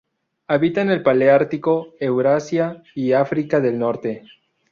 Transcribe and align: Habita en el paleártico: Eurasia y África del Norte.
Habita 0.47 0.81
en 0.81 0.89
el 0.89 1.03
paleártico: 1.03 1.93
Eurasia 1.99 2.81
y 2.95 3.11
África 3.13 3.59
del 3.59 3.77
Norte. 3.77 4.23